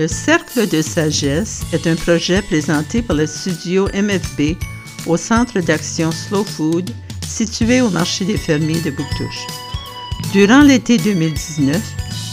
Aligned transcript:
Le 0.00 0.08
Cercle 0.08 0.66
de 0.66 0.80
sagesse 0.80 1.60
est 1.74 1.86
un 1.86 1.94
projet 1.94 2.40
présenté 2.40 3.02
par 3.02 3.14
le 3.16 3.26
studio 3.26 3.86
MFB 3.92 4.56
au 5.06 5.18
Centre 5.18 5.60
d'action 5.60 6.10
Slow 6.10 6.42
Food 6.42 6.90
situé 7.28 7.82
au 7.82 7.90
marché 7.90 8.24
des 8.24 8.38
fermiers 8.38 8.80
de 8.80 8.92
Bouctouche. 8.92 9.46
Durant 10.32 10.62
l'été 10.62 10.96
2019, 10.96 11.76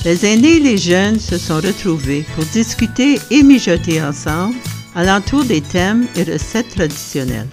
les 0.06 0.26
aînés 0.26 0.56
et 0.56 0.60
les 0.62 0.78
jeunes 0.78 1.20
se 1.20 1.38
sont 1.38 1.58
retrouvés 1.58 2.26
pour 2.36 2.46
discuter 2.46 3.20
et 3.32 3.44
mijoter 3.44 4.02
ensemble 4.02 4.56
alentour 4.96 5.44
des 5.44 5.60
thèmes 5.60 6.08
et 6.16 6.24
recettes 6.24 6.74
traditionnelles. 6.74 7.50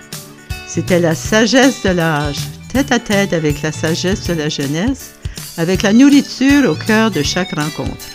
C'était 0.68 1.00
la 1.00 1.16
sagesse 1.16 1.82
de 1.82 1.90
l'âge, 1.90 2.38
tête 2.72 2.92
à 2.92 3.00
tête 3.00 3.32
avec 3.32 3.62
la 3.62 3.72
sagesse 3.72 4.28
de 4.28 4.34
la 4.34 4.48
jeunesse, 4.48 5.14
avec 5.56 5.82
la 5.82 5.92
nourriture 5.92 6.70
au 6.70 6.76
cœur 6.76 7.10
de 7.10 7.24
chaque 7.24 7.56
rencontre. 7.56 8.06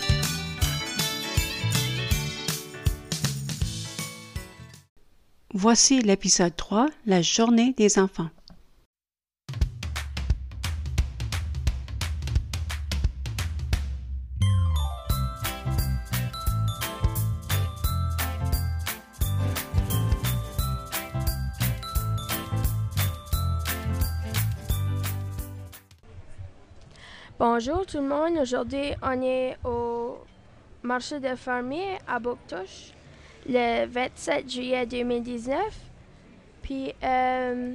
Voici 5.62 6.00
l'épisode 6.00 6.56
3, 6.56 6.86
la 7.04 7.20
journée 7.20 7.74
des 7.76 7.98
enfants. 7.98 8.30
Bonjour 27.38 27.84
tout 27.84 27.98
le 27.98 28.08
monde. 28.08 28.38
Aujourd'hui, 28.40 28.94
on 29.02 29.20
est 29.20 29.58
au 29.64 30.24
marché 30.82 31.20
des 31.20 31.36
fermiers 31.36 31.98
à 32.08 32.18
Bouctouche 32.18 32.94
le 33.48 33.86
27 33.86 34.50
juillet 34.50 34.86
2019. 34.86 35.58
Puis, 36.62 36.92
euh, 37.02 37.74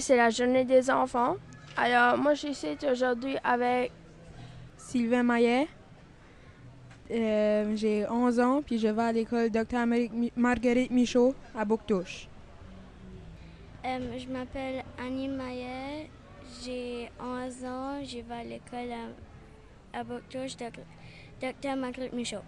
c'est 0.00 0.16
la 0.16 0.30
journée 0.30 0.64
des 0.64 0.90
enfants. 0.90 1.36
Alors, 1.76 2.16
moi, 2.18 2.34
je 2.34 2.52
suis 2.52 2.76
aujourd'hui 2.90 3.36
avec 3.42 3.90
Sylvain 4.76 5.22
Maillet. 5.22 5.66
Euh, 7.10 7.76
j'ai 7.76 8.06
11 8.08 8.40
ans, 8.40 8.62
puis 8.64 8.78
je 8.78 8.88
vais 8.88 9.02
à 9.02 9.12
l'école 9.12 9.50
Dr. 9.50 9.84
Marguerite 10.36 10.90
Michaud 10.90 11.34
à 11.54 11.64
Bouctouche. 11.64 12.28
Euh, 13.84 14.18
je 14.18 14.26
m'appelle 14.28 14.82
Annie 14.98 15.28
Maillet, 15.28 16.08
j'ai 16.64 17.10
11 17.20 17.64
ans, 17.66 18.02
je 18.02 18.20
vais 18.20 18.34
à 18.34 18.44
l'école 18.44 18.90
à, 19.92 19.98
à 19.98 20.04
Bouctouche, 20.04 20.56
Dr. 20.56 21.76
Marguerite 21.76 22.14
Michaud. 22.14 22.42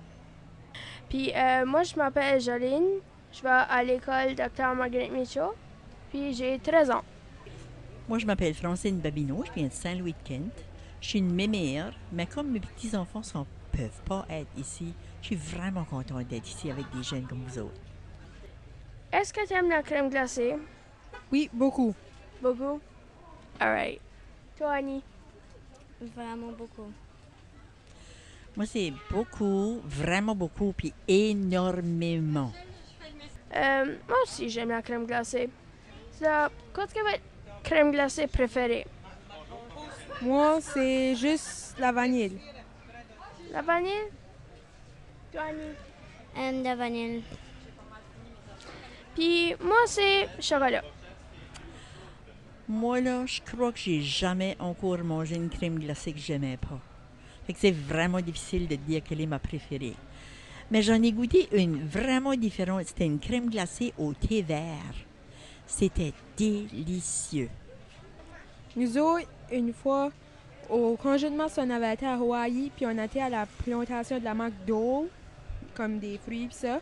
Puis 1.08 1.32
euh, 1.34 1.64
moi, 1.66 1.82
je 1.82 1.96
m'appelle 1.96 2.40
Joline. 2.40 3.00
Je 3.32 3.42
vais 3.42 3.48
à 3.48 3.82
l'école 3.82 4.34
Dr. 4.34 4.74
Marguerite 4.74 5.12
Michaud. 5.12 5.54
Puis 6.10 6.34
j'ai 6.34 6.58
13 6.58 6.90
ans. 6.90 7.04
Moi, 8.08 8.18
je 8.18 8.26
m'appelle 8.26 8.54
Francine 8.54 8.98
Babineau. 8.98 9.44
Je 9.46 9.52
viens 9.52 9.68
de 9.68 9.72
Saint-Louis-de-Kent. 9.72 10.64
Je 11.00 11.08
suis 11.08 11.18
une 11.18 11.34
mémère, 11.34 11.92
mais 12.12 12.27
comme 12.27 12.50
mes 12.50 12.60
petits-enfants 12.60 13.22
ne 13.34 13.78
peuvent 13.78 14.02
pas 14.06 14.24
être 14.30 14.48
ici, 14.56 14.94
je 15.20 15.27
suis 15.27 15.36
vraiment 15.36 15.84
contente 15.84 16.27
d'être 16.28 16.48
ici 16.48 16.70
avec 16.70 16.84
des 16.96 17.02
jeunes 17.02 17.27
comme 17.27 17.42
vous 17.46 17.58
autres. 17.58 17.80
Est-ce 19.12 19.32
que 19.32 19.46
tu 19.46 19.54
aimes 19.54 19.68
la 19.68 19.82
crème 19.82 20.08
glacée? 20.08 20.56
Oui, 21.30 21.50
beaucoup. 21.52 21.94
Beaucoup? 22.42 22.80
All 23.60 23.72
right. 23.72 24.00
Toi, 24.56 24.72
Annie? 24.72 25.02
Vraiment 26.00 26.52
beaucoup. 26.52 26.90
Moi, 28.56 28.64
c'est 28.66 28.92
beaucoup, 29.10 29.80
vraiment 29.84 30.34
beaucoup, 30.34 30.72
puis 30.72 30.94
énormément. 31.06 32.52
Euh, 33.54 33.96
moi 34.08 34.16
aussi, 34.22 34.48
j'aime 34.48 34.70
la 34.70 34.83
crème 34.83 35.06
glacée. 35.06 35.50
Ça, 36.12 36.50
qu'est-ce 36.74 36.95
que 36.95 37.00
votre 37.00 37.22
crème 37.62 37.90
glacée 37.90 38.27
préférée? 38.27 38.86
Moi, 40.22 40.61
c'est 40.62 41.14
juste 41.14 41.77
la 41.78 41.92
vanille. 41.92 42.39
La 43.52 43.61
vanille? 43.61 44.11
Toi, 45.33 45.42
Annie? 45.42 46.56
Um, 46.58 46.62
la 46.62 46.74
vanille. 46.77 47.22
Puis 49.14 49.55
moi, 49.61 49.77
c'est 49.86 50.28
chocolat. 50.40 50.83
Moi, 52.68 53.00
là, 53.00 53.27
je 53.27 53.40
crois 53.42 53.72
que 53.72 53.78
j'ai 53.78 54.00
jamais 54.00 54.56
encore 54.58 54.98
mangé 55.05 55.36
une 55.36 55.50
crème 55.50 55.78
glacée 55.78 56.12
que 56.12 56.18
j'aimais 56.18 56.56
pas. 56.56 56.80
Fait 57.46 57.52
que 57.52 57.58
c'est 57.61 57.70
vraiment 57.70 58.20
difficile 58.20 58.67
de 58.67 58.74
dire 58.77 59.02
quelle 59.05 59.20
est 59.20 59.27
ma 59.27 59.39
préférée. 59.39 59.95
Mais 60.70 60.83
j'en 60.83 61.01
ai 61.01 61.12
goûté 61.12 61.48
une 61.52 61.86
vraiment 61.86 62.34
différente. 62.34 62.83
C'était 62.86 63.07
une 63.07 63.20
crème 63.20 63.48
glacée 63.48 63.92
au 63.98 64.12
thé 64.14 64.42
vert. 64.42 64.95
C'était 65.67 66.12
délicieux. 66.36 67.48
Nous 68.74 68.98
autres, 68.98 69.27
une 69.52 69.73
fois, 69.73 70.11
au 70.68 70.96
congé 70.96 71.30
de 71.30 71.36
mars, 71.36 71.55
on 71.58 71.70
avait 71.70 71.95
été 71.95 72.07
à 72.07 72.14
Hawaï, 72.14 72.70
puis 72.74 72.84
on 72.86 72.98
était 73.02 73.20
à 73.20 73.29
la 73.29 73.46
plantation 73.64 74.18
de 74.18 74.24
la 74.24 74.34
marque 74.34 74.52
Dole, 74.67 75.07
comme 75.74 75.98
des 75.98 76.18
fruits, 76.18 76.46
pis 76.48 76.55
ça. 76.55 76.80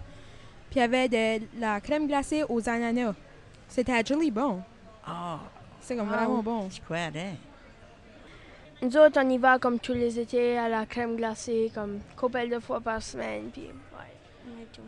Puis 0.71 0.77
il 0.77 0.79
y 0.81 0.83
avait 0.83 1.09
de 1.09 1.45
la 1.61 1.81
crème 1.81 2.07
glacée 2.07 2.43
aux 2.49 2.67
ananas. 2.69 3.15
C'était 3.69 3.93
actually 3.93 4.31
bon. 4.31 4.61
Ah, 5.07 5.41
C'est 5.81 5.97
comme 5.97 6.09
vraiment 6.09 6.43
bon. 6.43 6.69
je 6.71 6.81
croirais. 6.81 7.37
Nous 8.85 8.99
autres, 8.99 9.19
on 9.19 9.31
y 9.31 9.39
va 9.39 9.59
comme 9.59 9.79
tous 9.79 9.95
les 9.95 10.21
étés 10.21 10.59
à 10.59 10.69
la 10.69 10.85
crème 10.85 11.17
glacée, 11.17 11.73
comme 11.75 12.01
couple 12.19 12.51
de 12.51 12.59
fois 12.59 12.83
par 12.83 13.01
semaine. 13.01 13.49
Puis, 13.51 13.63
ouais. 13.63 14.83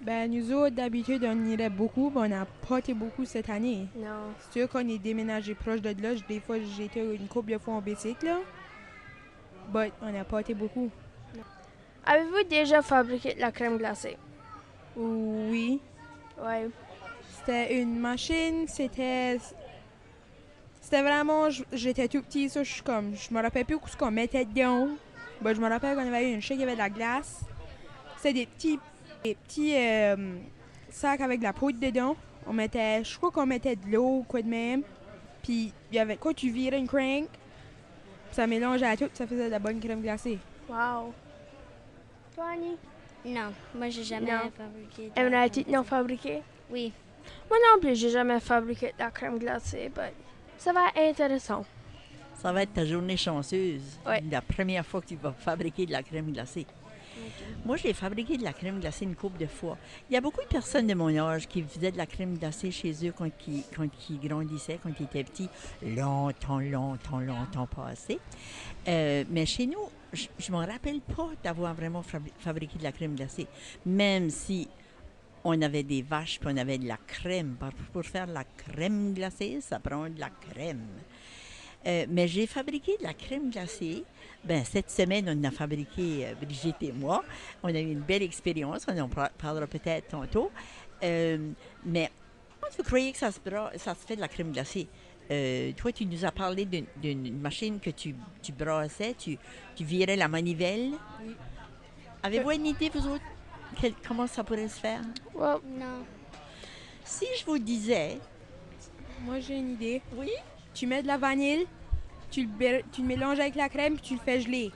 Ben, 0.00 0.30
nous 0.30 0.50
autres, 0.54 0.74
d'habitude, 0.74 1.22
on 1.28 1.44
irait 1.44 1.68
beaucoup, 1.68 2.10
mais 2.14 2.20
on 2.22 2.28
n'a 2.28 2.46
pas 2.66 2.78
été 2.78 2.94
beaucoup 2.94 3.26
cette 3.26 3.50
année. 3.50 3.88
Non. 3.94 4.32
C'est 4.38 4.60
sûr 4.60 4.70
qu'on 4.70 4.88
est 4.88 4.96
déménagé 4.96 5.54
proche 5.54 5.82
de 5.82 5.90
là. 6.02 6.14
Des 6.26 6.40
fois, 6.40 6.56
été 6.56 7.00
une 7.00 7.28
couple 7.28 7.52
de 7.52 7.58
fois 7.58 7.74
en 7.74 7.82
bicycle, 7.82 8.24
là. 8.24 8.38
But 9.68 9.92
on 10.00 10.10
n'a 10.10 10.24
pas 10.24 10.40
été 10.40 10.54
beaucoup. 10.54 10.90
Avez-vous 12.06 12.48
déjà 12.48 12.80
fabriqué 12.80 13.34
de 13.34 13.40
la 13.40 13.52
crème 13.52 13.76
glacée? 13.76 14.16
Oui. 14.96 15.78
Ouais. 16.42 16.70
C'était 17.28 17.82
une 17.82 17.98
machine, 17.98 18.66
c'était. 18.66 19.38
C'était 20.92 21.04
vraiment. 21.04 21.48
j- 21.48 21.64
J'étais 21.72 22.06
tout 22.06 22.20
petit, 22.20 22.50
ça, 22.50 22.62
je 22.62 22.70
suis 22.70 22.82
comme. 22.82 23.14
Je 23.16 23.32
me 23.32 23.40
rappelle 23.40 23.64
plus 23.64 23.78
ce 23.86 23.96
qu'on 23.96 24.10
mettait 24.10 24.44
dedans. 24.44 24.88
Ben, 25.40 25.54
je 25.54 25.60
me 25.62 25.66
rappelle 25.66 25.96
qu'on 25.96 26.06
avait 26.06 26.30
eu 26.30 26.34
une 26.34 26.42
chèque, 26.42 26.58
il 26.58 26.60
y 26.60 26.64
avait 26.64 26.74
de 26.74 26.78
la 26.78 26.90
glace. 26.90 27.40
C'était 28.18 28.34
des 28.40 28.46
petits. 28.46 28.78
Des 29.24 29.34
petits 29.36 29.74
euh, 29.74 30.34
sacs 30.90 31.22
avec 31.22 31.38
de 31.38 31.44
la 31.44 31.54
poudre 31.54 31.80
dedans. 31.80 32.14
On 32.46 32.52
mettait. 32.52 33.02
Je 33.04 33.16
crois 33.16 33.30
qu'on 33.30 33.46
mettait 33.46 33.74
de 33.74 33.86
l'eau 33.90 34.18
ou 34.18 34.22
quoi 34.28 34.42
de 34.42 34.48
même. 34.48 34.82
Puis, 35.42 35.72
il 35.90 35.96
y 35.96 35.98
avait 35.98 36.18
quoi, 36.18 36.34
tu 36.34 36.50
virais 36.50 36.78
une 36.78 36.86
crank? 36.86 37.24
Ça 38.30 38.46
mélangeait 38.46 38.84
à 38.86 38.94
tout, 38.94 39.08
ça 39.14 39.26
faisait 39.26 39.46
de 39.46 39.50
la 39.50 39.58
bonne 39.58 39.80
crème 39.80 40.02
glacée. 40.02 40.38
Wow. 40.68 41.14
Toi, 42.34 42.44
Annie? 42.52 42.76
Non, 43.24 43.50
moi, 43.74 43.88
j'ai 43.88 44.04
jamais 44.04 44.30
Non. 44.30 44.50
fabriqué. 44.54 45.08
de 45.08 45.12
la 45.16 45.22
Aimerais-tu 45.22 45.62
crème 45.62 45.74
non 45.74 45.84
fabriquer? 45.84 46.42
Oui. 46.70 46.92
Moi 47.48 47.58
non 47.72 47.80
plus, 47.80 47.96
j'ai 47.98 48.10
jamais 48.10 48.40
fabriqué 48.40 48.88
de 48.88 48.98
la 48.98 49.10
crème 49.10 49.38
glacée, 49.38 49.90
mais 49.96 50.12
ça 50.62 50.72
va 50.72 50.88
être 50.94 51.10
intéressant. 51.20 51.64
Ça 52.34 52.52
va 52.52 52.62
être 52.62 52.72
ta 52.72 52.84
journée 52.84 53.16
chanceuse. 53.16 53.82
Ouais. 54.06 54.22
La 54.30 54.40
première 54.40 54.84
fois 54.86 55.00
que 55.00 55.06
tu 55.06 55.16
vas 55.16 55.32
fabriquer 55.32 55.86
de 55.86 55.92
la 55.92 56.02
crème 56.02 56.32
glacée. 56.32 56.66
Moi, 57.64 57.76
j'ai 57.76 57.92
fabriqué 57.92 58.36
de 58.36 58.42
la 58.42 58.52
crème 58.52 58.80
glacée 58.80 59.04
une 59.04 59.14
couple 59.14 59.38
de 59.38 59.46
fois. 59.46 59.76
Il 60.08 60.14
y 60.14 60.16
a 60.16 60.20
beaucoup 60.20 60.40
de 60.40 60.46
personnes 60.48 60.86
de 60.86 60.94
mon 60.94 61.14
âge 61.16 61.46
qui 61.46 61.62
faisaient 61.62 61.92
de 61.92 61.96
la 61.98 62.06
crème 62.06 62.36
glacée 62.38 62.70
chez 62.70 62.92
eux 63.06 63.12
quand 63.16 63.28
ils, 63.46 63.62
quand 63.76 63.86
ils 64.08 64.18
grandissaient, 64.18 64.78
quand 64.82 64.90
ils 64.98 65.04
étaient 65.04 65.22
petits, 65.24 65.48
longtemps, 65.84 66.58
longtemps, 66.58 67.20
longtemps 67.20 67.66
passé. 67.66 68.18
Euh, 68.88 69.24
mais 69.30 69.46
chez 69.46 69.66
nous, 69.66 69.88
je 70.12 70.26
ne 70.50 70.56
me 70.58 70.66
rappelle 70.66 71.00
pas 71.00 71.28
d'avoir 71.44 71.74
vraiment 71.74 72.02
fabri- 72.02 72.32
fabriqué 72.38 72.78
de 72.78 72.84
la 72.84 72.92
crème 72.92 73.14
glacée, 73.14 73.46
même 73.86 74.30
si 74.30 74.68
on 75.44 75.60
avait 75.62 75.82
des 75.82 76.02
vaches 76.02 76.38
puis 76.40 76.48
on 76.52 76.56
avait 76.56 76.78
de 76.78 76.86
la 76.86 76.96
crème. 76.96 77.56
Pour 77.92 78.04
faire 78.04 78.26
de 78.26 78.32
la 78.32 78.44
crème 78.44 79.12
glacée, 79.14 79.60
ça 79.60 79.78
prend 79.80 80.08
de 80.08 80.18
la 80.20 80.30
crème. 80.30 80.86
Euh, 81.84 82.06
mais 82.08 82.28
j'ai 82.28 82.46
fabriqué 82.46 82.96
de 82.98 83.02
la 83.02 83.12
crème 83.12 83.50
glacée. 83.50 84.04
Ben, 84.44 84.64
cette 84.64 84.88
semaine, 84.90 85.26
on 85.28 85.44
a 85.44 85.50
fabriqué, 85.50 86.26
euh, 86.26 86.34
Brigitte 86.40 86.76
et 86.82 86.92
moi. 86.92 87.24
On 87.62 87.68
a 87.74 87.80
eu 87.80 87.90
une 87.90 88.00
belle 88.00 88.22
expérience. 88.22 88.86
On 88.88 88.96
en 89.00 89.08
par- 89.08 89.30
parlera 89.30 89.66
peut-être 89.66 90.08
tantôt. 90.08 90.50
Euh, 91.02 91.50
mais 91.84 92.08
comment 92.60 92.72
tu 92.76 92.82
croyais 92.84 93.10
que 93.10 93.18
ça 93.18 93.32
se, 93.32 93.40
bra- 93.40 93.72
ça 93.76 93.94
se 93.96 94.06
fait 94.06 94.14
de 94.14 94.20
la 94.20 94.28
crème 94.28 94.52
glacée? 94.52 94.86
Toi, 95.78 95.90
tu 95.92 96.04
nous 96.04 96.24
as 96.26 96.30
parlé 96.30 96.66
d'une- 96.66 96.84
d'une 97.00 97.40
machine 97.40 97.80
que 97.80 97.88
tu, 97.88 98.14
tu 98.42 98.52
brassais, 98.52 99.14
tu, 99.18 99.38
tu 99.74 99.82
virais 99.82 100.14
la 100.14 100.28
manivelle. 100.28 100.90
Oui. 101.24 101.34
Avez-vous 102.22 102.50
une 102.50 102.66
idée, 102.66 102.90
vous 102.90 103.06
autres, 103.08 103.24
quel- 103.80 103.94
comment 104.06 104.26
ça 104.26 104.42
pourrait 104.44 104.68
se 104.68 104.78
faire? 104.80 105.00
Well, 105.34 105.58
Non. 105.78 106.04
Si 107.04 107.26
je 107.38 107.44
vous 107.44 107.58
disais, 107.58 108.18
Moi, 109.24 109.40
j'ai 109.40 109.56
une 109.56 109.72
idée. 109.72 110.00
oui, 110.16 110.30
Tu 110.74 110.86
mets 110.86 111.02
de 111.02 111.06
la 111.06 111.18
vanille, 111.18 111.66
tu 112.30 112.44
le, 112.44 112.82
tu 112.92 113.02
le 113.02 113.06
mélanges 113.06 113.38
avec 113.40 113.54
la 113.56 113.68
crème, 113.68 113.94
puis 113.94 114.02
tu 114.02 114.14
le 114.14 114.20
fais 114.20 114.40
geler. 114.40 114.70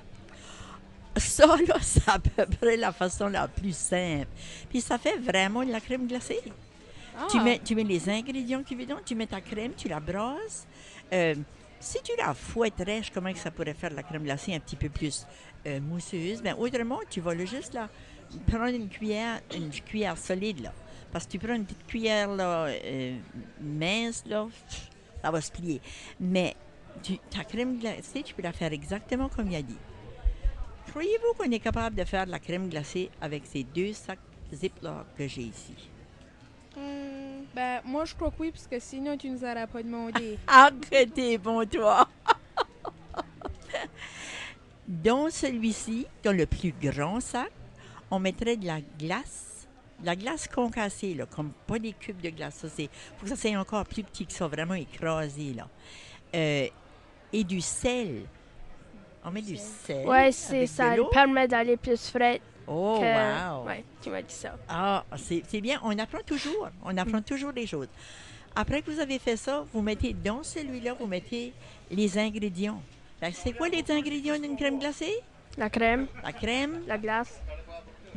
Ça, 1.17 1.47
là, 1.47 1.77
c'est 1.81 2.07
à 2.09 2.19
peu 2.19 2.45
près 2.45 2.77
la 2.77 2.93
façon 2.93 3.29
la 3.29 3.49
plus 3.49 3.75
simple. 3.75 4.27
Puis 4.69 4.81
ça 4.83 4.99
fait 4.99 5.17
vraiment 5.17 5.65
de 5.65 5.73
la 5.73 5.81
crème 5.81 6.07
glacée. 6.07 6.41
Tu, 7.31 7.39
Ah. 7.39 7.43
mets, 7.43 7.59
tu 7.65 7.75
mets 7.75 7.85
les 7.85 8.09
ingrédients 8.11 8.63
veux 8.75 8.85
dedans, 8.85 8.99
tu 9.05 9.15
mets 9.15 9.27
ta 9.27 9.41
crème, 9.41 9.73
tu 9.75 9.89
la 9.89 10.01
brasses. 10.01 10.67
Euh, 11.15 11.35
si 11.81 11.99
tu 12.03 12.13
la 12.19 12.35
fouetterais, 12.35 13.03
je 13.03 13.11
comment 13.11 13.33
que 13.33 13.39
ça 13.39 13.51
pourrait 13.51 13.73
faire 13.73 13.95
la 13.95 14.03
crème 14.03 14.25
glacée 14.25 14.55
un 14.55 14.61
petit 14.61 14.77
peu 14.77 14.91
plus 14.91 15.27
euh, 15.67 15.81
mousseuse, 15.81 16.43
ben 16.43 16.55
autrement, 16.59 17.01
tu 17.09 17.21
vas 17.23 17.33
le 17.33 17.47
juste 17.47 17.73
là, 17.73 17.89
prendre 18.47 18.75
une 18.75 18.89
cuillère, 18.89 19.41
une 19.55 19.71
cuillère 19.71 20.19
solide 20.19 20.61
là. 20.61 20.73
Parce 21.13 21.27
que 21.27 21.33
tu 21.33 21.39
prends 21.39 21.55
une 21.55 21.65
petite 21.65 21.87
cuillère 21.87 22.29
là, 22.35 22.67
euh, 22.67 23.17
mince 23.61 24.25
là, 24.27 24.47
ça 25.23 25.31
va 25.31 25.41
se 25.41 25.51
plier. 25.51 25.81
Mais 26.21 26.55
tu- 27.03 27.19
ta 27.31 27.45
crème 27.45 27.79
glacée, 27.79 28.23
tu 28.23 28.35
peux 28.35 28.43
la 28.43 28.53
faire 28.53 28.73
exactement 28.73 29.29
comme 29.29 29.51
il 29.51 29.57
a 29.57 29.63
dit. 29.63 29.79
Croyez-vous 30.89 31.35
qu'on 31.39 31.51
est 31.51 31.59
capable 31.61 31.97
de 31.97 32.05
faire 32.05 32.27
de 32.27 32.31
la 32.31 32.39
crème 32.39 32.69
glacée 32.69 33.11
avec 33.21 33.45
ces 33.47 33.65
deux 33.65 33.93
sacs 33.93 34.19
Ziploc 34.53 35.07
que 35.17 35.27
j'ai 35.27 35.43
ici? 35.43 35.75
Hmm, 36.77 37.45
ben, 37.55 37.81
moi, 37.85 38.05
je 38.05 38.15
crois 38.15 38.31
que 38.31 38.37
oui, 38.39 38.51
parce 38.51 38.67
que 38.67 38.79
sinon, 38.79 39.17
tu 39.17 39.31
nous 39.31 39.43
aurais 39.43 39.67
pas 39.67 39.83
demandé. 39.83 40.39
Arrêtez, 40.47 41.39
bon 41.39 41.67
toi! 41.69 42.09
Dans 44.89 45.31
celui-ci, 45.31 46.07
dans 46.23 46.37
le 46.37 46.47
plus 46.47 46.73
grand 46.81 47.21
sac, 47.21 47.51
on 48.11 48.19
mettrait 48.19 48.57
de 48.57 48.67
la 48.67 48.81
glace, 48.99 49.67
de 50.01 50.07
la 50.07 50.17
glace 50.17 50.49
concassée, 50.49 51.15
là, 51.15 51.27
comme 51.27 51.53
pas 51.67 51.79
des 51.79 51.93
cubes 51.93 52.21
de 52.21 52.31
glace. 52.31 52.55
Ça, 52.57 52.69
c'est, 52.69 52.89
faut 53.19 53.25
que 53.27 53.29
ça 53.29 53.37
soit 53.37 53.57
encore 53.59 53.85
plus 53.85 54.03
petit 54.03 54.27
que 54.27 54.33
ça, 54.33 54.47
vraiment 54.47 54.75
écrasé, 54.75 55.55
là. 55.55 55.69
Euh, 56.35 56.67
et 57.33 57.45
du 57.45 57.61
sel. 57.61 58.23
On 59.25 59.31
met 59.31 59.43
du 59.43 59.57
sel. 59.57 60.07
Ouais, 60.07 60.31
c'est 60.33 60.67
ça 60.67 60.95
permet 61.11 61.49
d'aller 61.49 61.77
plus 61.77 62.11
frais 62.11 62.41
Oh, 62.69 62.99
que. 63.01 63.65
wow! 63.65 63.69
Tu 64.03 64.11
m'as 64.11 64.23
dit 64.23 64.35
ça. 64.35 64.57
Ah, 64.69 65.05
c'est 65.17 65.61
bien. 65.61 65.81
On 65.85 65.97
apprend 65.99 66.21
toujours. 66.27 66.69
On 66.85 66.97
apprend 66.97 67.23
toujours 67.23 67.53
des 67.53 67.67
choses. 67.67 67.89
Après 68.57 68.83
que 68.83 68.91
vous 68.91 68.99
avez 69.01 69.19
fait 69.19 69.37
ça, 69.37 69.65
vous 69.73 69.83
mettez 69.83 70.13
dans 70.13 70.43
celui-là, 70.43 70.95
vous 70.99 71.07
mettez 71.07 71.53
les 71.91 72.19
ingrédients. 72.19 72.81
C'est 73.33 73.53
quoi 73.53 73.69
les 73.69 73.85
ingrédients 73.91 74.39
d'une 74.39 74.57
crème 74.57 74.79
glacée? 74.79 75.15
La 75.59 75.71
crème, 75.71 76.07
La 76.23 76.33
crème. 76.33 76.83
la 76.87 76.99
glace, 76.99 77.41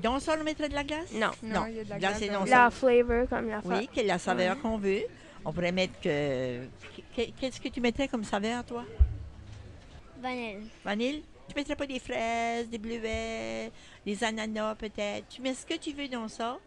Dans 0.01 0.19
ça, 0.19 0.36
on 0.40 0.44
mettrait 0.44 0.69
de 0.69 0.74
la 0.75 0.84
glace? 0.84 1.12
Non. 1.13 1.31
Non, 1.44 1.66
il 1.68 1.75
y 1.75 1.80
a 1.80 1.84
de 1.84 1.90
la 1.90 2.00
glace 2.00 2.19
ça. 2.19 2.46
la 2.46 2.69
flavor 2.72 3.28
comme 3.30 3.50
la 3.50 3.62
Oui, 3.63 3.90
quelle 3.94 4.06
est 4.06 4.07
la 4.07 4.19
saveur 4.19 4.60
qu'on 4.62 4.78
veut. 4.78 5.04
On 5.46 5.54
pourrait 5.54 5.72
mettre 5.72 6.00
que... 6.01 6.66
que- 7.16 7.31
Qu'est-ce 7.40 7.60
que 7.62 7.69
tu 7.69 7.80
mettrais 7.81 8.07
comme 8.07 8.24
saveur, 8.24 8.63
toi? 8.66 8.84
Vanille. 10.22 10.60
Vanille? 10.84 11.24
Tu 11.48 11.56
mettrais 11.56 11.75
pas 11.75 11.88
des 11.88 12.00
fraises, 12.00 12.69
des 12.69 12.78
bleuets, 12.78 13.72
des 14.06 14.24
ananas 14.24 14.75
peut-être? 14.75 15.28
Tu 15.30 15.42
mets 15.42 15.54
ce 15.56 15.66
que 15.66 15.75
tu 15.75 15.94
veux 15.94 16.07
dans 16.07 16.28
ça. 16.28 16.60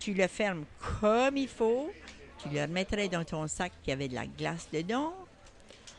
Tu 0.00 0.14
le 0.14 0.26
fermes 0.26 0.64
comme 1.00 1.36
il 1.36 1.48
faut. 1.48 1.90
Tu 2.42 2.48
le 2.48 2.62
remettrais 2.62 3.08
dans 3.08 3.24
ton 3.24 3.46
sac 3.46 3.72
qui 3.82 3.92
avait 3.92 4.08
de 4.08 4.14
la 4.14 4.26
glace 4.26 4.68
dedans. 4.72 5.14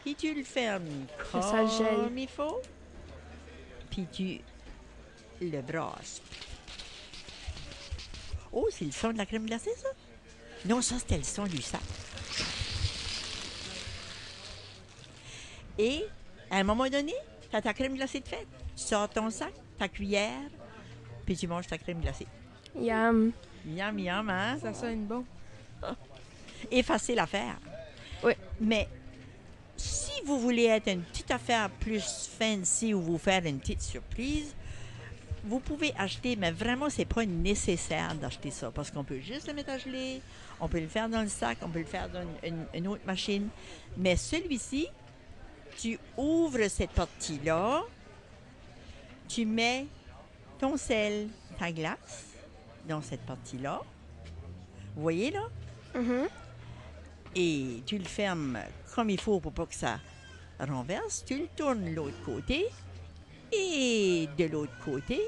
Puis 0.03 0.15
tu 0.15 0.33
le 0.33 0.43
fermes 0.43 0.83
Que 1.31 1.41
ça 1.41 1.65
gèle. 1.65 1.95
comme 2.03 2.17
il 2.17 2.27
faut. 2.27 2.61
Puis 3.89 4.05
tu 4.11 4.39
le 5.41 5.61
brasses. 5.61 6.21
Oh, 8.51 8.67
c'est 8.71 8.85
le 8.85 8.91
son 8.91 9.11
de 9.11 9.17
la 9.17 9.25
crème 9.25 9.45
glacée, 9.45 9.73
ça? 9.75 9.89
Non, 10.65 10.81
ça, 10.81 10.97
c'était 10.97 11.17
le 11.17 11.23
son 11.23 11.43
du 11.45 11.61
sac. 11.61 11.81
Et 15.77 16.05
à 16.49 16.57
un 16.57 16.63
moment 16.63 16.87
donné, 16.89 17.13
tu 17.49 17.55
as 17.55 17.61
ta 17.61 17.73
crème 17.73 17.95
glacée 17.95 18.21
de 18.21 18.27
fête. 18.27 18.47
Tu 18.75 18.83
sors 18.83 19.09
ton 19.09 19.29
sac, 19.29 19.53
ta 19.77 19.87
cuillère, 19.87 20.49
puis 21.25 21.35
tu 21.35 21.47
manges 21.47 21.67
ta 21.67 21.77
crème 21.77 22.01
glacée. 22.01 22.27
Yum. 22.77 23.31
Miam, 23.65 23.95
miam, 23.95 24.29
hein? 24.29 24.57
Ça 24.61 24.73
sonne 24.73 25.05
bon. 25.05 25.25
Et 26.71 26.83
facile 26.83 27.19
à 27.19 27.25
faire. 27.25 27.57
Oui. 28.23 28.33
Mais 28.59 28.87
si 29.75 30.11
vous 30.25 30.39
voulez 30.39 30.65
être 30.65 30.87
une 30.87 31.01
petite 31.01 31.31
affaire 31.31 31.69
plus 31.69 32.29
fancy 32.37 32.93
ou 32.93 33.01
vous 33.01 33.17
faire 33.17 33.45
une 33.45 33.59
petite 33.59 33.81
surprise, 33.81 34.55
vous 35.47 35.59
pouvez 35.59 35.93
acheter, 35.97 36.35
mais 36.35 36.51
vraiment, 36.51 36.89
c'est 36.89 37.05
pas 37.05 37.25
nécessaire 37.25 38.15
d'acheter 38.15 38.51
ça 38.51 38.71
parce 38.71 38.91
qu'on 38.91 39.03
peut 39.03 39.19
juste 39.19 39.47
le 39.47 39.53
mettre 39.53 39.71
à 39.71 39.77
geler, 39.77 40.21
on 40.59 40.67
peut 40.67 40.79
le 40.79 40.87
faire 40.87 41.07
dans 41.09 41.21
le 41.21 41.27
sac, 41.27 41.57
on 41.61 41.69
peut 41.69 41.79
le 41.79 41.85
faire 41.85 42.09
dans 42.09 42.21
une, 42.21 42.49
une- 42.53 42.65
une 42.73 42.87
autre 42.87 43.05
machine. 43.05 43.49
Mais 43.97 44.15
celui-ci, 44.15 44.87
tu 45.77 45.99
ouvres 46.17 46.67
cette 46.69 46.91
partie-là, 46.91 47.83
tu 49.27 49.45
mets 49.45 49.87
ton 50.59 50.77
sel, 50.77 51.27
ta 51.59 51.71
glace 51.71 52.25
dans 52.87 53.01
cette 53.01 53.21
partie-là. 53.25 53.81
Vous 54.95 55.01
voyez 55.01 55.31
là? 55.31 55.43
Mhm. 55.95 56.27
et 57.37 57.81
tu 57.85 57.97
le 57.97 58.03
fermes 58.05 58.59
comme 58.93 59.09
il 59.09 59.19
faut 59.19 59.39
pour 59.41 59.51
pas 59.53 59.65
que 59.65 59.75
ça 59.75 59.99
renverse. 60.59 61.23
Tu 61.25 61.37
le 61.37 61.47
tournes 61.55 61.83
de 61.85 61.89
l'autre 61.91 62.21
côté 62.23 62.65
et 63.51 64.27
de 64.37 64.45
l'autre 64.45 64.73
côté, 64.83 65.21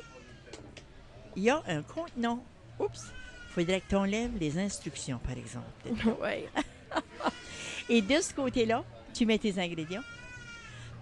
il 1.36 1.44
y 1.44 1.50
a 1.50 1.62
un 1.68 1.82
contenant. 1.84 2.44
Oups! 2.80 3.06
Il 3.50 3.54
faudrait 3.64 3.82
que 3.82 3.90
tu 3.90 3.96
enlèves 3.96 4.38
les 4.40 4.58
instructions, 4.60 5.20
par 5.20 5.38
exemple. 5.38 5.66
ouais. 6.22 6.48
Et 7.90 8.02
de 8.02 8.20
ce 8.22 8.34
côté-là, 8.34 8.84
tu 9.14 9.26
mets 9.26 9.38
tes 9.38 9.58
ingrédients. 9.60 10.04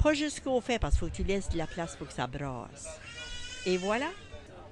Pas 0.02 0.14
jusqu'au 0.14 0.62
fait, 0.62 0.78
parce 0.80 0.94
qu'il 0.94 1.00
faut 1.02 1.08
que 1.08 1.16
tu 1.16 1.24
laisses 1.24 1.50
de 1.50 1.58
la 1.58 1.68
place 1.68 1.96
pour 1.96 2.08
que 2.08 2.14
ça 2.14 2.28
brasse. 2.28 2.88
Et 3.66 3.78
voilà. 3.78 4.08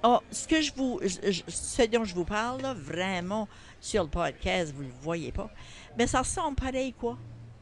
Oh, 0.04 0.20
ce 0.32 0.48
que 0.48 0.62
je 0.62 0.72
vous, 0.76 1.00
je- 1.02 1.32
je- 1.32 1.42
ce 1.48 1.82
dont 1.84 2.04
je 2.04 2.14
vous 2.14 2.26
parle, 2.26 2.62
là, 2.62 2.74
vraiment, 2.74 3.48
sur 3.82 4.04
le 4.04 4.10
podcast, 4.10 4.74
vous 4.76 4.84
ne 4.84 4.88
le 4.90 4.94
voyez 5.02 5.32
pas, 5.32 5.50
mais 5.98 6.08
ça 6.08 6.20
ressemble 6.20 6.56
pareil, 6.56 6.94
quoi? 6.94 7.18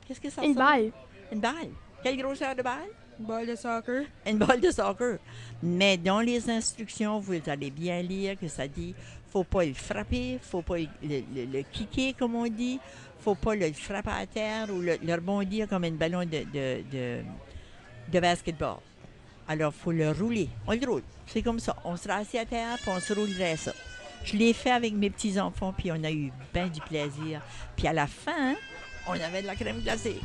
Qu'est-ce 0.08 0.20
que 0.20 0.30
ça 0.30 0.44
Une 0.44 0.52
ressemble? 0.58 0.68
balle. 0.72 0.92
Une 1.32 1.40
balle. 1.40 1.70
Quelle 2.04 2.18
grosseur 2.18 2.56
de 2.56 2.62
balle? 2.64 2.90
Ball 3.22 3.48
de 3.48 3.56
soccer. 3.56 4.04
Une 4.26 4.38
balle 4.38 4.62
de 4.62 4.72
soccer. 4.72 5.18
Mais 5.64 5.98
dans 5.98 6.20
les 6.20 6.50
instructions, 6.50 7.20
vous 7.20 7.36
allez 7.48 7.72
bien 7.72 8.02
lire 8.02 8.38
que 8.40 8.48
ça 8.48 8.68
dit 8.68 8.94
faut 9.32 9.44
pas 9.44 9.64
le 9.64 9.74
frapper, 9.74 10.40
faut 10.42 10.62
pas 10.62 10.76
le, 10.78 11.62
kicker, 11.72 12.14
comme 12.18 12.36
on 12.36 12.48
dit, 12.48 12.80
faut 13.22 13.36
pas 13.36 13.56
le 13.56 13.72
frapper 13.72 14.10
à 14.10 14.26
terre 14.26 14.70
ou 14.70 14.82
le, 14.82 14.98
rebondir 15.14 15.70
comme 15.70 15.86
un 15.86 15.92
ballon 15.92 16.26
de, 16.26 16.44
de, 16.54 16.84
de, 16.92 17.22
de 18.12 18.20
basketball. 18.20 18.78
Alors, 19.48 19.74
faut 19.74 19.92
le 19.92 20.12
rouler. 20.12 20.50
On 20.68 20.74
le 20.74 20.86
roule. 20.86 21.04
C'est 21.28 21.42
comme 21.42 21.60
ça. 21.60 21.76
On 21.84 21.96
sera 21.96 22.16
assis 22.16 22.38
à 22.38 22.46
terre, 22.46 22.78
puis 22.78 22.90
on 22.90 23.00
se 23.00 23.14
roulerait 23.14 23.58
ça. 23.58 23.74
Je 24.24 24.38
l'ai 24.38 24.54
fait 24.54 24.72
avec 24.72 24.94
mes 24.94 25.10
petits-enfants, 25.10 25.74
puis 25.78 25.92
on 25.92 26.04
a 26.04 26.12
eu 26.12 26.32
bien 26.54 26.68
du 26.68 26.80
plaisir. 26.82 27.42
Puis 27.76 27.88
à 27.88 27.94
la 27.94 28.08
fin, 28.08 28.56
on 29.08 29.14
avait 29.14 29.42
de 29.42 29.48
la 29.48 29.56
crème 29.56 29.80
glacée. 29.80 30.20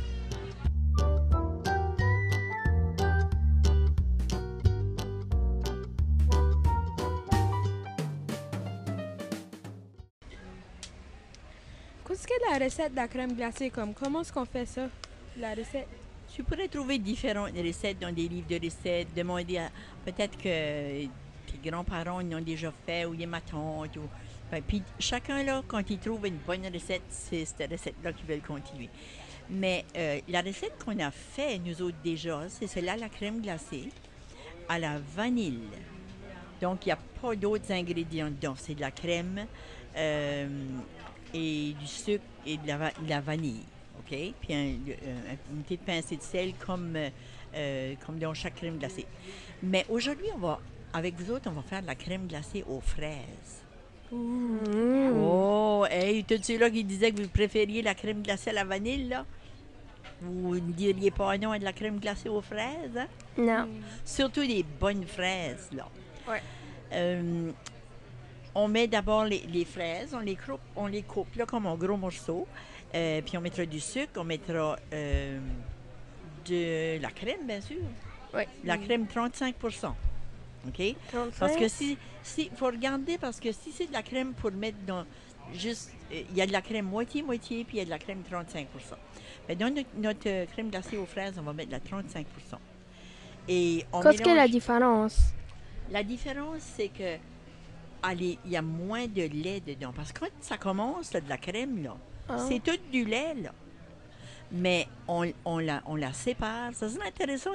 Qu'est-ce 12.17 12.29
que 12.29 12.49
la 12.49 12.65
recette 12.65 12.91
de 12.93 12.95
la 12.95 13.07
crème 13.07 13.33
glacée 13.35 13.69
comme? 13.69 13.93
Comment 13.93 14.21
est-ce 14.21 14.33
qu'on 14.33 14.45
fait 14.45 14.65
ça? 14.65 14.87
La 15.37 15.51
recette? 15.51 15.87
Tu 16.33 16.41
pourrais 16.41 16.67
trouver 16.67 16.97
différentes 16.97 17.55
recettes 17.55 17.99
dans 17.99 18.11
des 18.11 18.27
livres 18.27 18.47
de 18.47 18.55
recettes, 18.55 19.13
demander 19.15 19.59
à 19.59 19.69
peut-être 20.03 20.35
que 20.35 21.05
tes 21.05 21.69
grands-parents 21.69 22.21
l'ont 22.21 22.41
déjà 22.41 22.73
fait 22.87 23.05
ou 23.05 23.13
ma 23.27 23.39
tante. 23.39 23.95
Ou, 23.97 24.57
puis 24.67 24.81
chacun 24.97 25.43
là, 25.43 25.61
quand 25.67 25.87
il 25.91 25.99
trouve 25.99 26.25
une 26.25 26.37
bonne 26.37 26.65
recette, 26.73 27.03
c'est 27.09 27.45
cette 27.45 27.69
recette-là 27.69 28.11
qu'ils 28.13 28.25
veulent 28.25 28.41
continuer. 28.41 28.89
Mais 29.51 29.85
euh, 29.95 30.19
la 30.27 30.41
recette 30.41 30.83
qu'on 30.83 30.97
a 30.97 31.11
fait, 31.11 31.59
nous 31.59 31.83
autres 31.83 31.97
déjà, 32.03 32.49
c'est 32.49 32.65
celle-là, 32.65 32.97
la 32.97 33.09
crème 33.09 33.41
glacée 33.41 33.89
à 34.67 34.79
la 34.79 34.97
vanille. 35.15 35.69
Donc, 36.61 36.83
il 36.87 36.89
n'y 36.89 36.93
a 36.93 36.99
pas 37.21 37.35
d'autres 37.35 37.71
ingrédients 37.71 38.31
dedans. 38.31 38.55
C'est 38.57 38.73
de 38.73 38.81
la 38.81 38.89
crème 38.89 39.45
euh, 39.95 40.47
et 41.33 41.73
du 41.79 41.85
sucre 41.87 42.23
et 42.45 42.57
de 42.57 42.67
la, 42.67 42.77
va- 42.77 42.91
de 42.91 43.09
la 43.09 43.19
vanille. 43.21 43.63
OK? 43.99 44.15
Puis 44.41 44.53
un- 44.53 44.57
un- 44.57 45.37
une 45.55 45.63
petite 45.63 45.81
pincée 45.81 46.17
de 46.17 46.21
sel 46.21 46.53
comme, 46.65 46.95
euh, 46.95 47.09
euh, 47.55 47.93
comme 48.05 48.17
dans 48.19 48.33
chaque 48.33 48.55
crème 48.55 48.77
glacée. 48.77 49.05
Mais 49.63 49.85
aujourd'hui, 49.89 50.27
on 50.35 50.39
va, 50.39 50.59
avec 50.93 51.15
vous 51.15 51.31
autres, 51.31 51.49
on 51.49 51.53
va 51.53 51.61
faire 51.61 51.81
de 51.81 51.87
la 51.87 51.95
crème 51.95 52.27
glacée 52.27 52.63
aux 52.67 52.79
fraises. 52.79 53.63
Mm. 54.11 55.19
Oh, 55.21 55.85
hey, 55.89 56.23
tous 56.23 56.41
ceux-là 56.41 56.69
qui 56.69 56.83
disaient 56.83 57.11
que 57.11 57.21
vous 57.21 57.27
préfériez 57.29 57.81
la 57.81 57.93
crème 57.93 58.21
glacée 58.21 58.51
à 58.51 58.53
la 58.53 58.63
vanille, 58.63 59.07
là, 59.09 59.25
vous 60.21 60.55
ne 60.55 60.71
diriez 60.71 61.11
pas 61.11 61.37
non 61.37 61.51
à 61.51 61.59
de 61.59 61.63
la 61.65 61.73
crème 61.73 61.99
glacée 61.99 62.29
aux 62.29 62.41
fraises, 62.41 62.97
hein? 62.97 63.07
Non. 63.37 63.67
Surtout 64.05 64.45
des 64.47 64.63
bonnes 64.79 65.05
fraises, 65.05 65.69
là. 65.75 65.87
Ouais. 66.27 66.41
Euh, 66.93 67.51
on 68.57 68.67
met 68.67 68.87
d'abord 68.87 69.25
les, 69.25 69.43
les 69.53 69.65
fraises, 69.65 70.13
on 70.13 70.19
les, 70.19 70.35
coupe, 70.35 70.59
on 70.75 70.87
les 70.87 71.03
coupe 71.03 71.35
là 71.35 71.45
comme 71.45 71.67
en 71.67 71.75
gros 71.77 71.95
morceaux. 71.95 72.47
Euh, 72.95 73.21
puis 73.21 73.37
on 73.37 73.41
mettra 73.41 73.65
du 73.65 73.79
sucre, 73.79 74.13
on 74.17 74.23
mettra 74.23 74.77
euh, 74.93 75.39
de 76.45 76.99
la 76.99 77.11
crème, 77.11 77.45
bien 77.45 77.61
sûr. 77.61 77.77
Ouais. 78.33 78.47
La 78.63 78.77
crème 78.77 79.05
35% 79.05 79.53
OK? 80.67 80.95
35? 81.11 81.39
Parce 81.39 81.55
que 81.55 81.67
si, 81.67 81.97
si, 82.23 82.49
faut 82.55 82.65
regarder 82.65 83.17
parce 83.17 83.39
que 83.39 83.51
si 83.51 83.71
c'est 83.71 83.87
de 83.87 83.93
la 83.93 84.01
crème 84.01 84.33
pour 84.33 84.51
mettre 84.51 84.77
dans 84.87 85.05
juste, 85.53 85.91
euh, 86.11 86.23
il 86.29 86.35
y 86.35 86.41
a 86.41 86.47
de 86.47 86.51
la 86.51 86.61
crème 86.61 86.85
moitié-moitié, 86.85 87.63
puis 87.63 87.77
il 87.77 87.79
y 87.79 87.81
a 87.81 87.85
de 87.85 87.91
la 87.91 87.99
crème 87.99 88.23
35 88.23 88.67
Mais 89.47 89.55
dans 89.55 89.69
notre, 89.73 89.89
notre, 89.97 90.45
crème 90.51 90.69
glacée 90.69 90.97
aux 90.97 91.05
fraises, 91.05 91.35
on 91.37 91.43
va 91.43 91.53
mettre 91.53 91.69
de 91.69 91.75
la 91.75 91.79
35 91.79 92.25
Et 93.47 93.85
on 93.93 94.01
Qu'est-ce 94.01 94.21
que 94.23 94.35
la 94.35 94.47
différence? 94.47 95.19
la 95.91 96.03
différence, 96.03 96.61
c'est 96.75 96.89
que 96.89 97.17
il 98.13 98.37
y 98.45 98.55
a 98.57 98.61
moins 98.61 99.07
de 99.07 99.23
lait 99.23 99.59
dedans. 99.59 99.91
Parce 99.95 100.11
que 100.11 100.19
quand 100.21 100.27
ça 100.41 100.57
commence, 100.57 101.13
là, 101.13 101.21
de 101.21 101.29
la 101.29 101.37
crème, 101.37 101.83
là, 101.83 101.95
Ah. 102.29 102.37
c'est 102.47 102.59
tout 102.63 102.77
du 102.91 103.05
lait, 103.05 103.33
là. 103.35 103.51
Mais 104.51 104.87
on, 105.07 105.29
on 105.43 105.59
la, 105.59 105.81
on 105.85 105.95
la 105.95 106.13
sépare. 106.13 106.73
Ça 106.73 106.87
serait 106.89 107.07
intéressant 107.07 107.51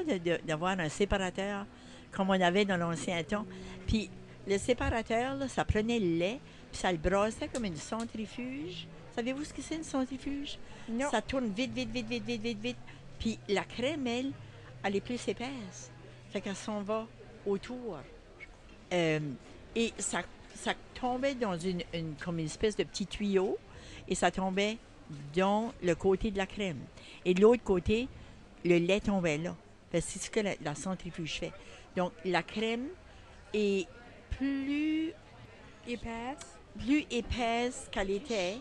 d'avoir 0.47 0.79
un 0.79 0.89
séparateur 0.89 1.65
comme 2.11 2.29
on 2.29 2.41
avait 2.41 2.67
dans 2.67 2.77
l'ancien 2.77 3.23
temps. 3.25 3.47
Puis 3.87 4.11
le 4.47 4.59
séparateur, 4.59 5.37
là, 5.37 5.49
ça 5.49 5.65
prenait 5.65 5.99
le 5.99 6.19
lait, 6.19 6.41
puis 6.71 6.79
ça 6.81 6.93
le 6.93 6.99
brassait 6.99 7.49
comme 7.49 7.65
une 7.65 7.77
centrifuge. 7.77 8.87
Savez-vous 9.15 9.45
ce 9.45 9.55
que 9.55 9.63
c'est 9.63 9.77
une 9.77 9.85
centrifuge? 9.85 10.59
Non. 10.89 11.11
Ça 11.11 11.23
tourne 11.23 11.49
vite, 11.53 11.73
vite, 11.73 11.91
vite, 11.91 12.07
vite, 12.07 12.25
vite, 12.25 12.43
vite, 12.43 12.59
vite. 12.61 12.77
Puis 13.19 13.39
la 13.49 13.65
crème, 13.65 14.07
elle, 14.07 14.33
elle 14.83 14.97
est 14.97 15.01
plus 15.01 15.27
épaisse. 15.29 15.91
Fait 16.31 16.41
qu'elle 16.43 16.57
s'en 16.57 16.83
va 16.83 17.07
autour. 17.47 17.99
Euh, 18.93 19.21
et 19.77 19.93
ça, 19.99 20.23
ça 20.55 20.75
tombait 20.95 21.35
dans 21.35 21.57
une, 21.59 21.83
une- 21.95 22.15
comme 22.25 22.39
une 22.39 22.47
espèce 22.47 22.77
de 22.77 22.85
petit 22.85 23.07
tuyau 23.07 23.59
et 24.09 24.15
ça 24.15 24.31
tombait 24.31 24.79
dans 25.35 25.73
le 25.83 25.95
côté 25.95 26.31
de 26.31 26.39
la 26.39 26.47
crème. 26.47 26.79
Et 27.25 27.35
de 27.35 27.41
l'autre 27.41 27.63
côté, 27.65 28.09
le 28.65 28.79
lait 28.79 29.01
tombait 29.01 29.39
là. 29.39 29.55
C'est 29.93 30.01
ce 30.19 30.31
que 30.31 30.41
la, 30.41 30.55
la 30.63 30.75
centrifuge 30.75 31.39
fait. 31.41 31.53
Donc, 31.97 32.13
la 32.25 32.43
crème 32.43 32.87
est 33.53 33.87
plus, 34.31 35.13
Épaisse. 35.87 36.57
plus 36.79 37.05
épaisse 37.11 37.89
qu'elle 37.91 38.11
était, 38.11 38.57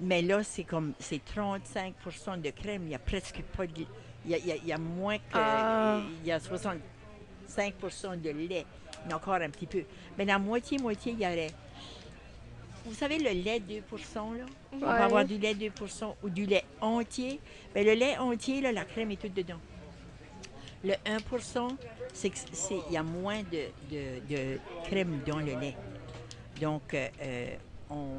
mais 0.00 0.20
là, 0.20 0.42
c'est 0.42 0.64
comme, 0.64 0.92
c'est 0.98 1.20
35% 1.24 2.40
de 2.42 2.50
crème. 2.50 2.82
Il 2.82 2.88
n'y 2.88 2.94
a 2.94 2.98
presque 2.98 3.40
pas 3.56 3.66
de... 3.66 3.84
Il 4.26 4.32
y 4.32 4.34
a, 4.34 4.38
il 4.38 4.46
y 4.46 4.52
a- 4.52 4.56
il 4.56 4.66
y 4.66 4.72
a 4.72 4.78
moins 4.78 5.16
que... 5.18 5.22
Ah. 5.34 6.02
Il 6.22 6.26
y 6.28 6.32
a 6.32 6.40
65 6.40 7.74
de 8.20 8.30
lait. 8.30 8.66
Encore 9.12 9.34
un 9.34 9.50
petit 9.50 9.66
peu. 9.66 9.82
Mais 10.18 10.24
la 10.24 10.38
moitié-moitié, 10.38 11.12
il 11.12 11.20
y 11.20 11.26
aurait... 11.26 11.50
Vous 12.84 12.94
savez, 12.94 13.18
le 13.18 13.30
lait 13.30 13.58
2% 13.60 14.38
là? 14.38 14.44
On 14.72 14.76
va 14.78 15.04
avoir 15.04 15.24
du 15.24 15.38
lait 15.38 15.54
2% 15.54 16.14
ou 16.22 16.28
du 16.30 16.46
lait 16.46 16.64
entier. 16.80 17.40
Mais 17.74 17.82
le 17.82 17.92
lait 17.94 18.16
entier, 18.18 18.60
là, 18.60 18.70
la 18.72 18.84
crème 18.84 19.10
est 19.10 19.20
toute 19.20 19.34
dedans. 19.34 19.58
Le 20.84 20.94
1 21.04 21.18
c'est 22.12 22.30
que 22.30 22.38
c'est- 22.52 22.78
il 22.88 22.92
y 22.92 22.96
a 22.96 23.02
moins 23.02 23.42
de, 23.42 23.64
de- 23.90 24.20
de 24.28 24.58
crème 24.84 25.20
dans 25.26 25.38
le 25.38 25.58
lait. 25.58 25.74
Donc, 26.60 26.94
euh, 26.94 27.08
euh, 27.22 27.56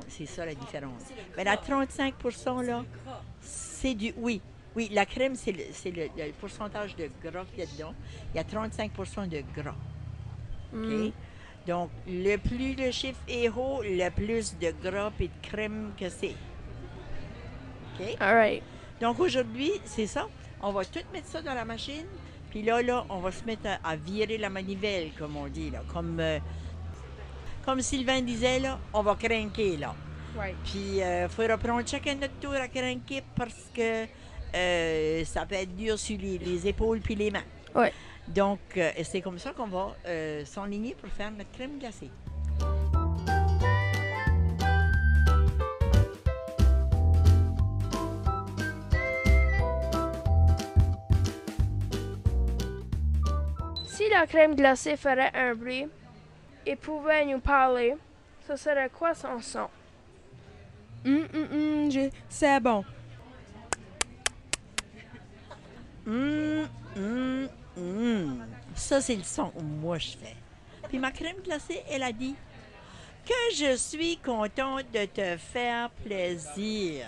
c'est 0.09 0.25
ça 0.25 0.45
la 0.45 0.53
différence. 0.53 1.01
Mais 1.37 1.43
la 1.45 1.55
35% 1.55 2.61
là, 2.65 2.83
c'est 3.41 3.93
du. 3.95 4.13
Oui, 4.17 4.41
oui, 4.75 4.89
la 4.91 5.05
crème, 5.05 5.35
c'est 5.35 5.53
le, 5.53 5.63
c'est 5.71 5.91
le- 5.91 6.09
le 6.17 6.31
pourcentage 6.33 6.95
de 6.97 7.09
gras 7.23 7.45
qu'il 7.45 7.59
y 7.59 7.63
a 7.63 7.65
dedans. 7.71 7.93
Il 8.33 8.37
y 8.37 8.39
a 8.39 8.43
35% 8.43 9.27
de 9.29 9.41
gras. 9.55 9.75
Mm. 10.73 11.11
Donc, 11.67 11.89
le 12.07 12.37
plus 12.37 12.75
le 12.75 12.91
chiffre 12.91 13.19
est 13.27 13.49
haut, 13.49 13.81
le 13.83 14.09
plus 14.09 14.57
de 14.57 14.73
gras 14.81 15.11
et 15.19 15.27
de 15.27 15.33
crème 15.41 15.91
que 15.99 16.09
c'est. 16.09 16.35
OK? 17.99 18.15
All 18.19 18.35
right. 18.35 18.63
Donc 19.01 19.19
aujourd'hui, 19.19 19.71
c'est 19.85 20.07
ça. 20.07 20.27
On 20.61 20.71
va 20.71 20.85
tout 20.85 20.99
mettre 21.13 21.27
ça 21.27 21.41
dans 21.41 21.53
la 21.53 21.65
machine. 21.65 22.05
Puis 22.49 22.61
là, 22.63 22.81
là, 22.81 23.05
on 23.09 23.19
va 23.19 23.31
se 23.31 23.43
mettre 23.43 23.67
à, 23.67 23.89
à 23.91 23.95
virer 23.95 24.37
la 24.37 24.49
manivelle, 24.49 25.11
comme 25.19 25.35
on 25.35 25.47
dit, 25.47 25.69
là. 25.69 25.83
Comme, 25.93 26.19
euh, 26.19 26.39
comme 27.65 27.81
Sylvain 27.81 28.21
disait, 28.21 28.59
là, 28.59 28.79
on 28.93 29.03
va 29.03 29.15
craquer, 29.15 29.77
là. 29.77 29.93
Puis 30.63 30.99
il 30.99 31.27
faudra 31.29 31.57
prendre 31.57 31.87
chacun 31.87 32.15
notre 32.15 32.35
tour 32.39 32.53
à 32.53 32.67
craquer 32.67 33.23
parce 33.35 33.69
que 33.73 34.05
euh, 34.55 35.25
ça 35.25 35.45
peut 35.45 35.55
être 35.55 35.75
dur 35.75 35.97
sur 35.99 36.17
les, 36.17 36.37
les 36.37 36.67
épaules 36.67 36.99
puis 37.01 37.15
les 37.15 37.31
mains. 37.31 37.43
Ouais. 37.75 37.91
Donc, 38.29 38.59
euh, 38.77 38.91
c'est 39.03 39.21
comme 39.21 39.39
ça 39.39 39.51
qu'on 39.53 39.67
va 39.67 39.95
euh, 40.05 40.43
s'enligner 40.45 40.95
pour 40.95 41.09
faire 41.09 41.31
notre 41.31 41.51
crème 41.51 41.79
glacée. 41.79 42.09
Si 53.85 54.09
la 54.09 54.25
crème 54.27 54.55
glacée 54.55 54.97
ferait 54.97 55.31
un 55.33 55.55
bruit 55.55 55.87
et 56.65 56.75
pouvait 56.75 57.25
nous 57.25 57.39
parler, 57.39 57.95
ce 58.47 58.55
serait 58.55 58.89
quoi 58.89 59.13
son 59.13 59.39
son? 59.41 59.67
Hum, 61.05 61.25
hum, 61.33 61.47
hum, 61.51 61.91
je- 61.91 62.09
c'est 62.29 62.59
bon. 62.59 62.83
Hum, 66.05 66.67
hum, 66.95 67.49
hum. 67.77 68.45
Ça, 68.75 69.01
c'est 69.01 69.15
le 69.15 69.23
son 69.23 69.49
que 69.49 69.61
moi 69.61 69.97
je 69.97 70.09
fais. 70.09 70.35
Puis 70.87 70.99
ma 70.99 71.11
crème 71.11 71.37
glacée, 71.43 71.83
elle 71.89 72.03
a 72.03 72.11
dit 72.11 72.35
que 73.25 73.55
je 73.55 73.75
suis 73.75 74.17
contente 74.17 74.85
de 74.93 75.05
te 75.05 75.37
faire 75.37 75.89
plaisir. 76.03 77.07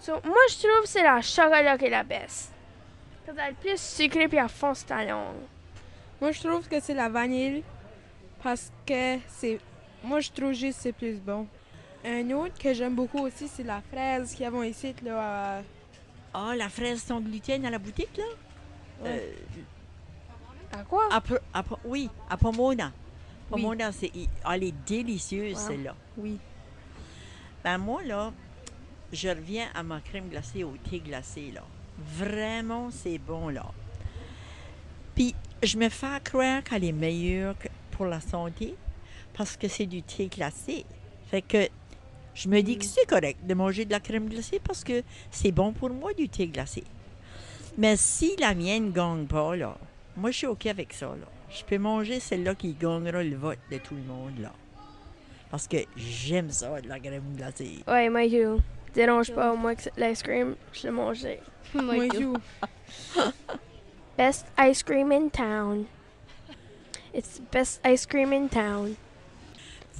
So, 0.00 0.12
moi, 0.24 0.36
je 0.48 0.58
trouve 0.58 0.82
que 0.82 0.88
c'est 0.88 1.02
la 1.02 1.20
chocolat 1.20 1.76
qui 1.76 1.86
est 1.86 1.90
la 1.90 2.04
baisse. 2.04 2.52
Parce 3.26 3.36
est 3.36 3.54
plus 3.54 3.80
sucrée 3.80 4.28
puis 4.28 4.38
elle 4.38 4.48
fonce 4.48 4.86
ta 4.86 5.04
langue. 5.04 5.34
Moi, 6.20 6.30
je 6.30 6.40
trouve 6.40 6.68
que 6.68 6.78
c'est 6.78 6.94
la 6.94 7.08
vanille 7.08 7.64
parce 8.42 8.70
que 8.86 9.18
c'est. 9.28 9.58
Moi, 10.04 10.20
je 10.20 10.30
trouve 10.30 10.52
juste 10.52 10.76
que 10.78 10.82
c'est 10.84 10.92
plus 10.92 11.18
bon. 11.20 11.46
Un 12.04 12.30
autre 12.30 12.56
que 12.58 12.72
j'aime 12.72 12.94
beaucoup 12.94 13.18
aussi, 13.18 13.48
c'est 13.48 13.64
la 13.64 13.80
fraise 13.92 14.34
qu'ils 14.34 14.46
avons 14.46 14.62
ici. 14.62 14.94
Là, 15.04 15.62
Ah, 16.32 16.54
la 16.56 16.68
fraise 16.68 17.02
sans 17.02 17.20
gluten 17.20 17.64
à 17.66 17.70
la 17.70 17.78
boutique, 17.78 18.16
là? 18.16 18.24
Ouais. 19.02 19.34
À 20.72 20.82
quoi? 20.84 21.08
À 21.12 21.22
oui, 21.84 22.08
à 22.28 22.36
Pomona. 22.36 22.92
Pomona, 23.48 23.90
c'est, 23.92 24.10
elle 24.52 24.64
est 24.64 24.74
délicieuse, 24.86 25.54
Wow. 25.56 25.66
celle-là. 25.68 25.94
Oui. 26.18 26.38
Ben 27.64 27.78
moi, 27.78 28.02
là, 28.04 28.32
je 29.12 29.28
reviens 29.28 29.68
à 29.74 29.82
ma 29.82 30.00
crème 30.00 30.28
glacée 30.28 30.62
au 30.64 30.74
thé 30.90 31.00
glacé, 31.00 31.52
là. 31.54 31.62
Vraiment, 31.98 32.90
c'est 32.90 33.18
bon, 33.18 33.48
là. 33.48 33.64
Puis, 35.14 35.34
je 35.62 35.78
me 35.78 35.88
fais 35.88 36.20
croire 36.22 36.62
qu'elle 36.62 36.84
est 36.84 36.92
meilleure 36.92 37.56
que- 37.58 37.68
pour 37.96 38.06
la 38.06 38.20
santé 38.20 38.74
parce 39.36 39.56
que 39.56 39.68
c'est 39.68 39.86
du 39.86 40.02
thé 40.02 40.28
glacé. 40.28 40.84
Fait 41.30 41.42
que 41.42 41.68
je 42.34 42.48
me 42.48 42.60
dis 42.60 42.76
que 42.78 42.84
c'est 42.84 43.06
correct 43.06 43.38
de 43.46 43.54
manger 43.54 43.84
de 43.84 43.92
la 43.92 44.00
crème 44.00 44.28
glacée 44.28 44.60
parce 44.62 44.84
que 44.84 45.02
c'est 45.30 45.52
bon 45.52 45.72
pour 45.72 45.90
moi 45.90 46.12
du 46.12 46.28
thé 46.28 46.46
glacé. 46.48 46.84
Mais 47.78 47.96
si 47.96 48.36
la 48.38 48.54
mienne 48.54 48.86
ne 48.86 48.90
gagne 48.90 49.26
pas, 49.26 49.56
là, 49.56 49.76
moi, 50.16 50.30
je 50.30 50.38
suis 50.38 50.46
OK 50.46 50.66
avec 50.66 50.92
ça, 50.94 51.06
là. 51.06 51.26
Je 51.50 51.62
peux 51.62 51.78
manger 51.78 52.20
celle-là 52.20 52.54
qui 52.54 52.72
gagnera 52.72 53.22
le 53.22 53.36
vote 53.36 53.58
de 53.70 53.78
tout 53.78 53.94
le 53.94 54.02
monde, 54.02 54.38
là. 54.40 54.52
Parce 55.50 55.68
que 55.68 55.76
j'aime 55.94 56.50
ça, 56.50 56.80
de 56.80 56.88
la 56.88 56.98
crème 56.98 57.36
glacée. 57.36 57.84
Ouais, 57.86 58.08
moi, 58.08 58.26
tout. 58.28 58.60
Dérange 58.94 59.32
pas, 59.32 59.54
moi, 59.54 59.74
que 59.74 59.82
c'est 59.82 59.96
l'ice 59.98 60.22
cream, 60.22 60.56
je 60.72 60.84
l'ai 60.84 60.90
mangé. 60.90 61.40
Moi, 61.74 62.08
je. 62.14 63.20
Best 64.16 64.46
ice 64.58 64.82
cream 64.82 65.12
in 65.12 65.28
town. 65.28 65.84
It's 67.16 67.38
the 67.38 67.44
best 67.50 67.80
ice 67.82 68.04
cream 68.04 68.30
in 68.34 68.48
town. 68.48 68.94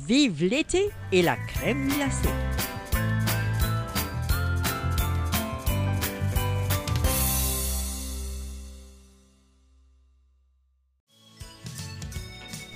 Vive 0.07 0.45
l'été 0.45 0.91
et 1.11 1.23
la 1.23 1.37
crème 1.37 1.89
glacée. 1.89 2.29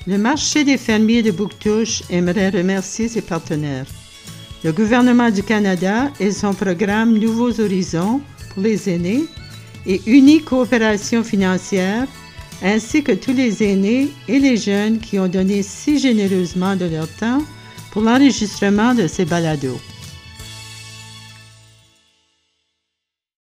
Le 0.06 0.16
marché 0.16 0.64
des 0.64 0.78
fermiers 0.78 1.22
de 1.22 1.32
Bouctouche 1.32 2.02
aimerait 2.08 2.48
remercier 2.48 3.08
ses 3.08 3.20
partenaires. 3.20 3.84
Le 4.64 4.72
gouvernement 4.72 5.28
du 5.28 5.42
Canada 5.42 6.10
et 6.18 6.30
son 6.30 6.54
programme 6.54 7.18
Nouveaux 7.18 7.60
Horizons 7.60 8.22
pour 8.54 8.62
les 8.62 8.88
aînés 8.88 9.26
et 9.84 10.00
Unie 10.06 10.42
Coopération 10.42 11.22
financière, 11.22 12.06
ainsi 12.62 13.02
que 13.02 13.12
tous 13.12 13.32
les 13.32 13.62
aînés 13.62 14.08
et 14.28 14.38
les 14.38 14.56
jeunes 14.56 14.98
qui 14.98 15.18
ont 15.18 15.28
donné 15.28 15.62
si 15.62 15.98
généreusement 15.98 16.76
de 16.76 16.86
leur 16.86 17.08
temps 17.08 17.42
pour 17.90 18.02
l'enregistrement 18.02 18.94
de 18.94 19.06
ces 19.06 19.24
balados. 19.24 19.80